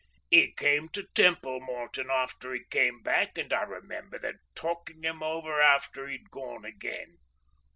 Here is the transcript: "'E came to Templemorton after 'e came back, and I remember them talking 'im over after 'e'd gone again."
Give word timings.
"'E 0.31 0.51
came 0.53 0.89
to 0.89 1.05
Templemorton 1.13 2.09
after 2.09 2.55
'e 2.55 2.65
came 2.71 3.03
back, 3.03 3.37
and 3.37 3.53
I 3.53 3.61
remember 3.61 4.17
them 4.17 4.39
talking 4.55 5.03
'im 5.03 5.21
over 5.21 5.61
after 5.61 6.09
'e'd 6.09 6.31
gone 6.31 6.65
again." 6.65 7.19